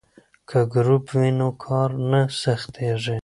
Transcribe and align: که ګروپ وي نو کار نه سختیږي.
که 0.49 0.59
ګروپ 0.73 1.05
وي 1.19 1.31
نو 1.39 1.49
کار 1.63 1.89
نه 2.11 2.21
سختیږي. 2.41 3.17